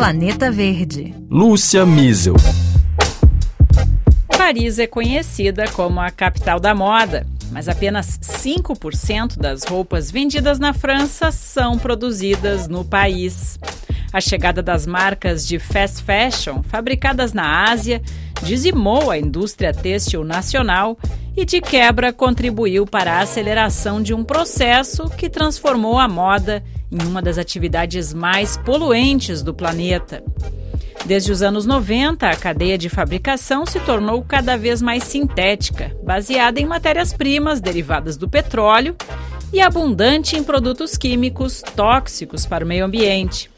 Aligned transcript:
Planeta 0.00 0.50
Verde. 0.50 1.14
Lúcia 1.28 1.84
Miesel. 1.84 2.34
Paris 4.28 4.78
é 4.78 4.86
conhecida 4.86 5.68
como 5.72 6.00
a 6.00 6.10
capital 6.10 6.58
da 6.58 6.74
moda, 6.74 7.26
mas 7.52 7.68
apenas 7.68 8.18
5% 8.18 9.36
das 9.36 9.62
roupas 9.64 10.10
vendidas 10.10 10.58
na 10.58 10.72
França 10.72 11.30
são 11.30 11.78
produzidas 11.78 12.66
no 12.66 12.82
país. 12.82 13.58
A 14.10 14.22
chegada 14.22 14.62
das 14.62 14.86
marcas 14.86 15.46
de 15.46 15.58
fast 15.58 16.02
fashion 16.02 16.62
fabricadas 16.62 17.34
na 17.34 17.70
Ásia 17.70 18.00
dizimou 18.42 19.10
a 19.10 19.18
indústria 19.18 19.74
têxtil 19.74 20.24
nacional 20.24 20.98
e, 21.36 21.44
de 21.44 21.60
quebra, 21.60 22.10
contribuiu 22.10 22.86
para 22.86 23.18
a 23.18 23.20
aceleração 23.20 24.02
de 24.02 24.14
um 24.14 24.24
processo 24.24 25.10
que 25.10 25.28
transformou 25.28 25.98
a 25.98 26.08
moda 26.08 26.64
em 26.90 27.02
uma 27.06 27.22
das 27.22 27.38
atividades 27.38 28.12
mais 28.12 28.56
poluentes 28.56 29.42
do 29.42 29.54
planeta. 29.54 30.22
Desde 31.06 31.32
os 31.32 31.42
anos 31.42 31.64
90, 31.64 32.28
a 32.28 32.36
cadeia 32.36 32.76
de 32.76 32.88
fabricação 32.88 33.64
se 33.64 33.80
tornou 33.80 34.22
cada 34.22 34.56
vez 34.56 34.82
mais 34.82 35.04
sintética, 35.04 35.96
baseada 36.02 36.60
em 36.60 36.66
matérias-primas 36.66 37.60
derivadas 37.60 38.16
do 38.16 38.28
petróleo 38.28 38.94
e 39.52 39.60
abundante 39.60 40.36
em 40.36 40.44
produtos 40.44 40.96
químicos 40.96 41.62
tóxicos 41.74 42.46
para 42.46 42.64
o 42.64 42.68
meio 42.68 42.84
ambiente. 42.84 43.50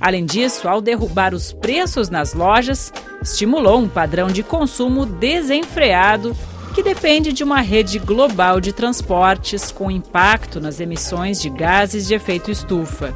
Além 0.00 0.24
disso, 0.24 0.68
ao 0.68 0.80
derrubar 0.80 1.34
os 1.34 1.52
preços 1.52 2.08
nas 2.08 2.34
lojas, 2.34 2.92
estimulou 3.22 3.78
um 3.78 3.88
padrão 3.88 4.28
de 4.28 4.42
consumo 4.42 5.06
desenfreado 5.06 6.36
que 6.76 6.82
depende 6.82 7.32
de 7.32 7.42
uma 7.42 7.62
rede 7.62 7.98
global 7.98 8.60
de 8.60 8.70
transportes 8.70 9.72
com 9.72 9.90
impacto 9.90 10.60
nas 10.60 10.78
emissões 10.78 11.40
de 11.40 11.48
gases 11.48 12.06
de 12.06 12.12
efeito 12.12 12.50
estufa. 12.50 13.14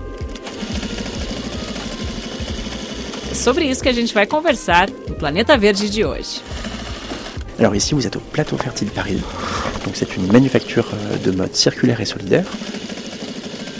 É 3.31 3.35
sobre 3.35 3.67
isso 3.67 3.83
que 3.83 3.91
a 3.91 3.93
gente 3.93 4.15
vai 4.15 4.25
conversar 4.25 4.89
no 4.89 5.15
Planeta 5.15 5.59
Verde 5.59 5.91
de 5.91 6.03
hoje. 6.03 6.41
Alors 7.59 7.77
ici, 7.77 7.93
vous 7.93 8.07
êtes 8.07 8.17
au 8.17 8.21
Plateau 8.33 8.57
Fertile 8.57 8.91
Paris. 8.93 9.21
Donc 9.85 9.95
c'est 9.95 10.17
une 10.17 10.27
manufacture 10.33 10.89
euh, 10.95 11.19
de 11.19 11.31
mode 11.31 11.55
circulaire 11.55 12.01
et 12.01 12.07
solidaire. 12.07 12.47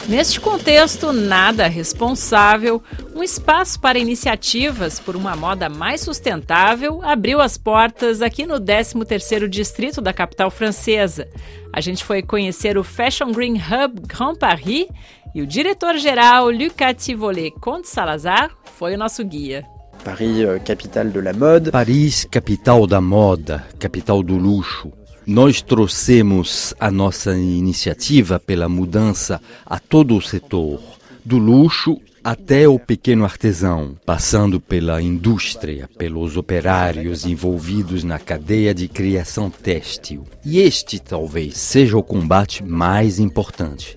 Neste 0.09 0.41
contexto 0.41 1.13
nada 1.13 1.69
responsável, 1.69 2.83
um 3.15 3.23
espaço 3.23 3.79
para 3.79 3.99
iniciativas 3.99 4.99
por 4.99 5.15
uma 5.15 5.37
moda 5.37 5.69
mais 5.69 6.01
sustentável 6.01 7.01
abriu 7.03 7.41
as 7.41 7.57
portas 7.57 8.21
aqui 8.21 8.45
no 8.45 8.61
13º 8.61 9.47
distrito 9.47 10.01
da 10.01 10.13
capital 10.13 10.51
francesa. 10.51 11.29
A 11.73 11.81
gente 11.81 12.03
foi 12.03 12.23
conhecer 12.23 12.77
o 12.77 12.83
Fashion 12.83 13.31
Green 13.31 13.55
Hub 13.55 14.01
Grand 14.07 14.35
Paris 14.35 14.87
e 15.35 15.43
o 15.43 15.47
diretor-geral 15.47 16.51
Lucas 16.51 17.05
Tivolet 17.05 17.53
Conte 17.61 17.89
Salazar 17.89 18.51
foi 18.77 18.95
o 18.95 18.99
nosso 18.99 19.25
guia. 19.25 19.65
Paris, 20.03 20.39
euh, 20.41 20.59
capitale 20.61 21.11
de 21.11 21.21
la 21.21 21.33
mode. 21.33 21.71
Paris, 21.71 22.27
capital 22.31 22.87
da 22.87 23.01
moda, 23.01 23.67
capital 23.79 24.23
do 24.23 24.37
luxo. 24.37 24.91
Nós 25.31 25.63
trouxemos 25.63 26.75
a 26.81 26.91
nossa 26.91 27.37
iniciativa 27.37 28.41
pela 28.41 28.69
mudança 28.69 29.41
a 29.65 29.79
todo 29.79 30.17
o 30.17 30.21
setor, 30.21 30.81
do 31.25 31.39
luxo 31.39 32.01
até 32.25 32.67
o 32.67 32.81
pequeno 32.81 33.23
artesão, 33.23 33.95
passando 34.05 34.61
pela 34.61 35.01
indústria, 35.01 35.89
pelos 35.97 36.37
operários 36.37 37.25
envolvidos 37.25 38.03
na 38.03 38.19
cadeia 38.19 38.75
de 38.75 38.89
criação 38.89 39.49
têxtil. 39.49 40.27
E 40.45 40.59
este 40.59 40.99
talvez 40.99 41.57
seja 41.59 41.97
o 41.97 42.03
combate 42.03 42.65
mais 42.65 43.21
importante. 43.21 43.97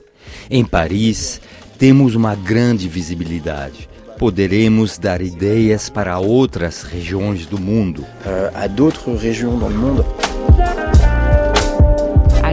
Em 0.52 0.64
Paris, 0.64 1.42
temos 1.80 2.14
uma 2.14 2.36
grande 2.36 2.88
visibilidade. 2.88 3.89
Poderemos 4.20 5.00
dar 5.00 5.20
ideias 5.20 5.89
para 5.89 6.20
outras 6.20 6.84
regiões 6.84 7.48
do 7.48 7.59
mundo. 7.59 8.06
Euh, 8.23 8.52
à 8.54 8.67
d'autres 8.67 9.16
régions 9.16 9.58
dans 9.58 9.70
le 9.70 9.76
monde. 9.76 10.06
A 10.22 10.23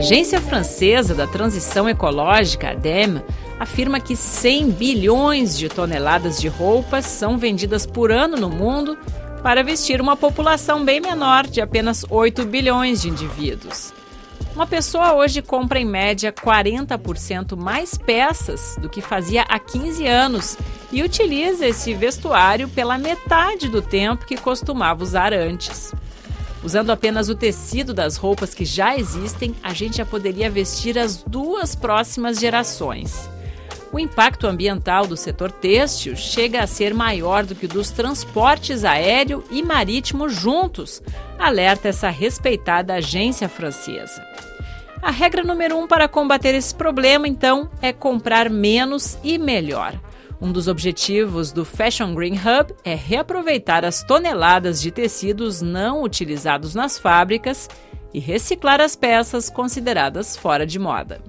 Agência 0.00 0.40
Francesa 0.40 1.14
da 1.14 1.26
Transição 1.26 1.86
Ecológica, 1.86 2.70
ADEME, 2.70 3.20
afirma 3.58 4.00
que 4.00 4.16
100 4.16 4.70
bilhões 4.70 5.58
de 5.58 5.68
toneladas 5.68 6.40
de 6.40 6.48
roupas 6.48 7.04
são 7.04 7.36
vendidas 7.36 7.84
por 7.84 8.10
ano 8.10 8.34
no 8.34 8.48
mundo 8.48 8.96
para 9.42 9.62
vestir 9.62 10.00
uma 10.00 10.16
população 10.16 10.86
bem 10.86 11.02
menor 11.02 11.46
de 11.46 11.60
apenas 11.60 12.02
8 12.08 12.46
bilhões 12.46 13.02
de 13.02 13.10
indivíduos. 13.10 13.92
Uma 14.54 14.66
pessoa 14.66 15.12
hoje 15.12 15.42
compra 15.42 15.78
em 15.78 15.84
média 15.84 16.32
40% 16.32 17.54
mais 17.54 17.98
peças 17.98 18.76
do 18.80 18.88
que 18.88 19.02
fazia 19.02 19.42
há 19.42 19.58
15 19.58 20.06
anos 20.06 20.56
e 20.90 21.02
utiliza 21.02 21.66
esse 21.66 21.92
vestuário 21.92 22.70
pela 22.70 22.96
metade 22.96 23.68
do 23.68 23.82
tempo 23.82 24.24
que 24.24 24.38
costumava 24.38 25.02
usar 25.02 25.34
antes. 25.34 25.92
Usando 26.62 26.91
apenas 26.91 27.28
o 27.28 27.34
tecido 27.34 27.94
das 27.94 28.16
roupas 28.16 28.54
que 28.54 28.65
já 28.65 28.97
existem, 28.97 29.54
a 29.62 29.72
gente 29.72 29.97
já 29.97 30.04
poderia 30.04 30.50
vestir 30.50 30.98
as 30.98 31.22
duas 31.22 31.75
próximas 31.75 32.38
gerações. 32.38 33.28
O 33.93 33.98
impacto 33.98 34.47
ambiental 34.47 35.06
do 35.06 35.16
setor 35.16 35.50
têxtil 35.50 36.15
chega 36.15 36.62
a 36.62 36.66
ser 36.66 36.94
maior 36.94 37.44
do 37.44 37.54
que 37.54 37.66
o 37.66 37.69
dos 37.69 37.91
transportes 37.91 38.84
aéreo 38.84 39.43
e 39.50 39.62
marítimo 39.62 40.28
juntos, 40.28 41.03
alerta 41.38 41.88
essa 41.88 42.09
respeitada 42.09 42.94
agência 42.94 43.48
francesa. 43.48 44.22
A 45.03 45.10
regra 45.10 45.42
número 45.42 45.77
um 45.78 45.88
para 45.88 46.06
combater 46.06 46.54
esse 46.54 46.75
problema, 46.75 47.27
então, 47.27 47.71
é 47.81 47.91
comprar 47.91 48.50
menos 48.50 49.19
e 49.25 49.38
melhor. 49.38 49.98
Um 50.40 50.52
dos 50.52 50.68
objetivos 50.68 51.52
do 51.52 51.66
Fashion 51.66 52.14
Green 52.14 52.32
Hub 52.32 52.74
é 52.82 52.94
reaproveitar 52.94 53.84
as 53.84 54.02
toneladas 54.02 54.80
de 54.80 54.90
tecidos 54.90 55.60
não 55.60 56.02
utilizados 56.02 56.74
nas 56.74 56.98
fábricas 56.98 57.68
e 58.14 58.18
reciclar 58.18 58.80
as 58.80 58.96
peças 58.96 59.50
consideradas 59.50 60.38
fora 60.38 60.66
de 60.66 60.78
moda. 60.78 61.20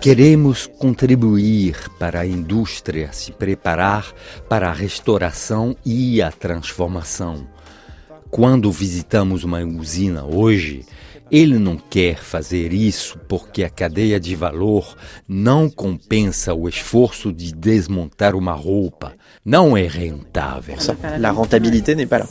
Queremos 0.00 0.66
contribuir 0.66 1.90
para 1.98 2.20
a 2.20 2.26
indústria 2.26 3.12
se 3.12 3.32
preparar 3.32 4.12
para 4.48 4.68
a 4.68 4.72
restauração 4.72 5.76
e 5.84 6.22
a 6.22 6.30
transformação. 6.30 7.48
Quando 8.30 8.70
visitamos 8.70 9.42
uma 9.42 9.58
usina 9.58 10.24
hoje, 10.24 10.86
ele 11.32 11.58
não 11.58 11.78
quer 11.78 12.18
fazer 12.18 12.74
isso 12.74 13.18
porque 13.26 13.64
a 13.64 13.70
cadeia 13.70 14.20
de 14.20 14.36
valor 14.36 14.94
não 15.26 15.70
compensa 15.70 16.52
o 16.52 16.68
esforço 16.68 17.32
de 17.32 17.54
desmontar 17.54 18.34
uma 18.34 18.52
roupa. 18.52 19.14
Não 19.42 19.74
é 19.74 19.86
rentável. 19.86 20.76
la 21.18 21.32
rentabilité 21.32 21.94
n'est 21.94 22.06
pas 22.06 22.18
là. 22.18 22.26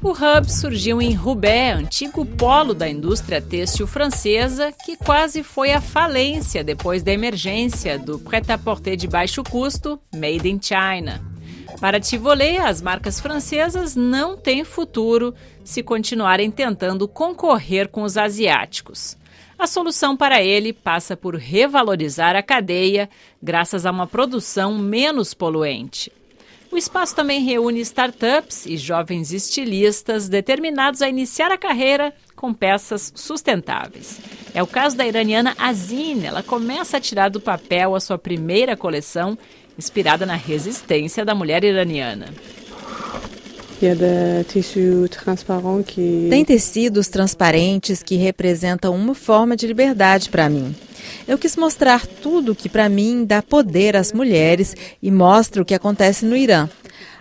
O 0.00 0.10
Hub 0.10 0.48
surgiu 0.48 1.02
em 1.02 1.14
Roubaix, 1.14 1.78
antigo 1.78 2.24
polo 2.24 2.72
da 2.72 2.88
indústria 2.88 3.40
têxtil 3.40 3.86
francesa, 3.86 4.70
que 4.70 4.96
quase 4.96 5.42
foi 5.42 5.72
à 5.72 5.80
falência 5.80 6.62
depois 6.62 7.02
da 7.02 7.10
emergência 7.10 7.98
do 7.98 8.18
prêt-à-porter 8.18 8.96
de 8.96 9.08
baixo 9.08 9.42
custo, 9.42 9.98
Made 10.14 10.48
in 10.48 10.60
China. 10.62 11.33
Para 11.80 12.00
Tivolet, 12.00 12.58
as 12.58 12.80
marcas 12.80 13.20
francesas 13.20 13.94
não 13.94 14.36
têm 14.36 14.64
futuro 14.64 15.34
se 15.64 15.82
continuarem 15.82 16.50
tentando 16.50 17.06
concorrer 17.06 17.88
com 17.88 18.02
os 18.02 18.16
asiáticos. 18.16 19.16
A 19.58 19.66
solução 19.66 20.16
para 20.16 20.42
ele 20.42 20.72
passa 20.72 21.16
por 21.16 21.36
revalorizar 21.36 22.36
a 22.36 22.42
cadeia 22.42 23.08
graças 23.42 23.86
a 23.86 23.90
uma 23.90 24.06
produção 24.06 24.76
menos 24.76 25.32
poluente. 25.32 26.12
O 26.74 26.76
espaço 26.76 27.14
também 27.14 27.40
reúne 27.44 27.80
startups 27.80 28.66
e 28.66 28.76
jovens 28.76 29.32
estilistas 29.32 30.28
determinados 30.28 31.02
a 31.02 31.08
iniciar 31.08 31.52
a 31.52 31.58
carreira 31.58 32.12
com 32.34 32.52
peças 32.52 33.12
sustentáveis. 33.14 34.20
É 34.52 34.60
o 34.60 34.66
caso 34.66 34.96
da 34.96 35.06
iraniana 35.06 35.54
Azine. 35.56 36.26
Ela 36.26 36.42
começa 36.42 36.96
a 36.96 37.00
tirar 37.00 37.28
do 37.28 37.40
papel 37.40 37.94
a 37.94 38.00
sua 38.00 38.18
primeira 38.18 38.76
coleção, 38.76 39.38
inspirada 39.78 40.24
na 40.24 40.36
resistência 40.36 41.24
da 41.24 41.34
mulher 41.34 41.64
iraniana. 41.64 42.26
Qui... 45.86 46.28
Tem 46.30 46.44
tecidos 46.44 47.08
transparentes 47.08 48.02
que 48.02 48.16
representam 48.16 48.94
uma 48.94 49.14
forma 49.14 49.56
de 49.56 49.66
liberdade 49.66 50.30
para 50.30 50.48
mim. 50.48 50.74
Eu 51.28 51.36
quis 51.36 51.56
mostrar 51.56 52.06
tudo 52.06 52.54
que 52.54 52.68
para 52.68 52.88
mim 52.88 53.24
dá 53.24 53.42
poder 53.42 53.96
às 53.96 54.12
mulheres 54.12 54.74
e 55.02 55.10
mostra 55.10 55.60
o 55.60 55.64
que 55.64 55.74
acontece 55.74 56.24
no 56.24 56.36
Irã. 56.36 56.68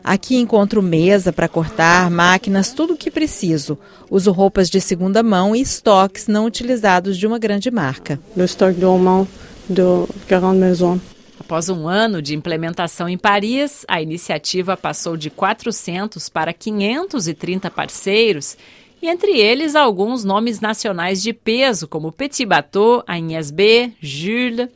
Aqui 0.04 0.36
encontro 0.36 0.82
mesa 0.82 1.32
para 1.32 1.48
cortar, 1.48 2.12
máquinas, 2.12 2.72
tudo 2.74 2.94
o 2.94 2.98
que 2.98 3.10
preciso. 3.10 3.78
Uso 4.12 4.32
roupas 4.32 4.70
de 4.70 4.80
segunda 4.82 5.24
mão 5.24 5.56
e 5.56 5.62
estoques 5.62 6.28
não 6.28 6.46
utilizados 6.46 7.18
de 7.18 7.26
uma 7.26 7.40
grande 7.40 7.72
marca. 7.72 8.20
Le 8.36 8.44
stock 8.44 8.74
dormant 8.80 9.28
de 9.70 9.84
grande 10.28 10.60
maison. 10.60 11.00
Após 11.46 11.68
um 11.68 11.90
ano 11.90 12.22
de 12.22 12.34
implementação 12.34 13.10
em 13.10 13.18
Paris, 13.18 13.84
a 13.90 14.02
iniciativa 14.02 14.78
passou 14.78 15.18
de 15.18 15.30
400 15.30 16.30
para 16.30 16.54
530 16.54 17.70
parceiros 17.70 18.58
e 19.02 19.10
entre 19.10 19.42
eles 19.42 19.76
alguns 19.76 20.24
nomes 20.24 20.62
nacionais 20.62 21.22
de 21.22 21.34
peso, 21.34 21.86
como 21.86 22.14
Petit 22.14 22.46
Bateau, 22.46 23.04
Agnès 23.06 23.52
B, 23.52 23.92
Jules. 24.00 24.70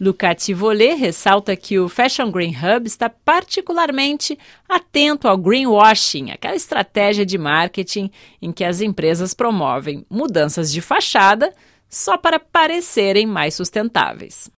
Lucati 0.00 0.52
Volé 0.52 0.94
ressalta 0.94 1.54
que 1.54 1.78
o 1.78 1.88
Fashion 1.88 2.32
Green 2.32 2.52
Hub 2.56 2.88
está 2.88 3.08
particularmente 3.08 4.36
atento 4.68 5.28
ao 5.28 5.38
greenwashing, 5.38 6.32
aquela 6.32 6.56
estratégia 6.56 7.24
de 7.24 7.38
marketing 7.38 8.10
em 8.42 8.50
que 8.50 8.64
as 8.64 8.80
empresas 8.80 9.34
promovem 9.34 10.04
mudanças 10.10 10.72
de 10.72 10.80
fachada 10.80 11.54
só 11.92 12.16
para 12.16 12.40
parecerem 12.40 13.26
mais 13.26 13.54
sustentáveis. 13.54 14.50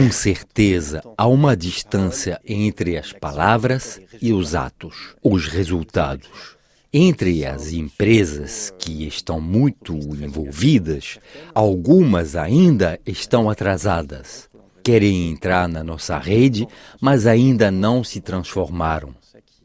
Com 0.00 0.12
certeza, 0.12 1.02
há 1.18 1.26
uma 1.26 1.56
distância 1.56 2.40
entre 2.46 2.96
as 2.96 3.12
palavras 3.12 4.00
e 4.22 4.32
os 4.32 4.54
atos, 4.54 5.16
os 5.20 5.48
resultados. 5.48 6.56
Entre 6.94 7.44
as 7.44 7.72
empresas 7.72 8.72
que 8.78 9.08
estão 9.08 9.40
muito 9.40 9.94
envolvidas, 9.94 11.18
algumas 11.52 12.36
ainda 12.36 13.00
estão 13.04 13.50
atrasadas. 13.50 14.48
Querem 14.84 15.30
entrar 15.30 15.68
na 15.68 15.82
nossa 15.82 16.16
rede, 16.16 16.68
mas 17.00 17.26
ainda 17.26 17.72
não 17.72 18.04
se 18.04 18.20
transformaram. 18.20 19.12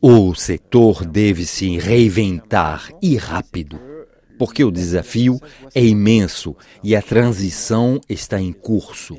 O 0.01 0.33
setor 0.33 1.05
deve 1.05 1.45
se 1.45 1.77
reinventar 1.77 2.89
e 3.01 3.17
rápido 3.17 3.96
porque 4.37 4.63
o 4.63 4.71
desafio 4.71 5.39
é 5.73 5.83
imenso 5.83 6.55
e 6.83 6.95
a 6.95 7.01
transição 7.01 7.99
está 8.07 8.39
em 8.39 8.51
curso. 8.51 9.17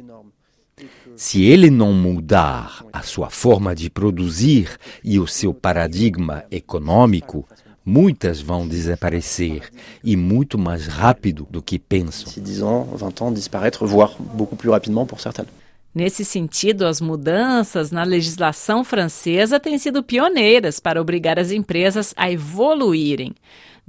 Se 1.16 1.42
ele 1.42 1.68
não 1.68 1.92
mudar 1.92 2.84
a 2.92 3.02
sua 3.02 3.28
forma 3.28 3.74
de 3.74 3.90
produzir 3.90 4.78
e 5.02 5.18
o 5.18 5.26
seu 5.26 5.52
paradigma 5.52 6.44
econômico, 6.50 7.44
muitas 7.84 8.40
vão 8.40 8.68
desaparecer 8.68 9.62
e 10.04 10.16
muito 10.16 10.56
mais 10.56 10.86
rápido 10.86 11.46
do 11.50 11.60
que 11.60 11.78
pensam. 11.78 12.30
Se 12.30 12.40
10 12.40 12.62
ans, 12.62 12.86
20 12.94 13.22
ans, 13.22 13.34
disparaître, 13.34 13.84
voire 13.84 14.14
beaucoup 14.18 14.56
plus 14.56 14.70
rapidement 14.70 15.06
pour 15.06 15.20
certaines. 15.20 15.50
Nesse 15.94 16.24
sentido, 16.24 16.86
as 16.86 17.00
mudanças 17.00 17.90
na 17.90 18.04
legislação 18.04 18.84
francesa 18.84 19.58
têm 19.58 19.78
sido 19.78 20.02
pioneiras 20.02 20.78
para 20.78 21.00
obrigar 21.00 21.38
as 21.38 21.50
empresas 21.50 22.14
a 22.16 22.30
evoluírem. 22.30 23.34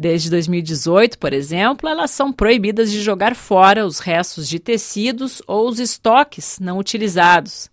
Desde 0.02 0.30
2018, 0.30 1.20
por 1.20 1.34
exemplo, 1.34 1.90
elas 1.90 2.12
são 2.12 2.32
proibidas 2.32 2.90
de 2.90 3.02
jogar 3.02 3.36
fora 3.36 3.86
os 3.86 4.00
restos 4.00 4.48
de 4.48 4.58
tecidos 4.58 5.42
ou 5.46 5.68
os 5.68 5.78
estoques 5.78 6.58
não 6.58 6.78
utilizados. 6.78 7.70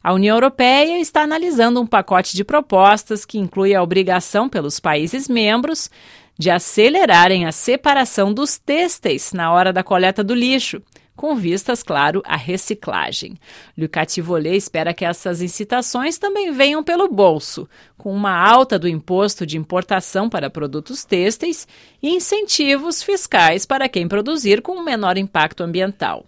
A 0.00 0.12
União 0.12 0.36
Europeia 0.36 1.00
está 1.00 1.22
analisando 1.22 1.80
um 1.80 1.86
pacote 1.86 2.36
de 2.36 2.44
propostas 2.44 3.24
que 3.24 3.38
inclui 3.38 3.74
a 3.74 3.82
obrigação 3.82 4.48
pelos 4.48 4.78
países 4.78 5.28
membros 5.28 5.90
de 6.38 6.48
acelerarem 6.48 7.44
a 7.44 7.50
separação 7.50 8.32
dos 8.32 8.56
têxteis 8.56 9.32
na 9.32 9.52
hora 9.52 9.72
da 9.72 9.82
coleta 9.82 10.22
do 10.22 10.32
lixo 10.32 10.80
com 11.16 11.34
vistas, 11.34 11.82
claro, 11.82 12.22
à 12.24 12.36
reciclagem. 12.36 13.34
Lucati 13.76 14.20
Volé 14.20 14.56
espera 14.56 14.92
que 14.92 15.04
essas 15.04 15.40
incitações 15.40 16.18
também 16.18 16.52
venham 16.52 16.82
pelo 16.82 17.08
bolso, 17.08 17.68
com 17.96 18.12
uma 18.12 18.36
alta 18.36 18.78
do 18.78 18.88
imposto 18.88 19.46
de 19.46 19.56
importação 19.56 20.28
para 20.28 20.50
produtos 20.50 21.04
têxteis 21.04 21.66
e 22.02 22.10
incentivos 22.10 23.02
fiscais 23.02 23.64
para 23.64 23.88
quem 23.88 24.08
produzir 24.08 24.60
com 24.60 24.72
um 24.72 24.84
menor 24.84 25.16
impacto 25.16 25.62
ambiental. 25.62 26.26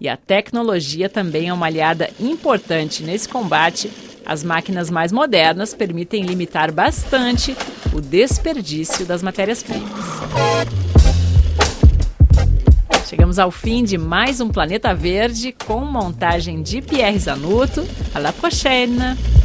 E 0.00 0.08
a 0.08 0.16
tecnologia 0.16 1.08
também 1.08 1.48
é 1.48 1.52
uma 1.52 1.66
aliada 1.66 2.10
importante 2.20 3.02
nesse 3.02 3.28
combate. 3.28 3.90
As 4.26 4.42
máquinas 4.42 4.90
mais 4.90 5.10
modernas 5.10 5.72
permitem 5.72 6.24
limitar 6.24 6.70
bastante 6.70 7.56
o 7.94 8.00
desperdício 8.00 9.06
das 9.06 9.22
matérias-primas. 9.22 10.95
Chegamos 13.06 13.38
ao 13.38 13.52
fim 13.52 13.84
de 13.84 13.96
mais 13.96 14.40
um 14.40 14.48
Planeta 14.48 14.92
Verde 14.92 15.54
com 15.64 15.84
montagem 15.84 16.60
de 16.60 16.82
Pierre 16.82 17.16
Zanuto. 17.16 17.86
À 18.12 18.18
la 18.18 18.32
prochaine! 18.32 19.35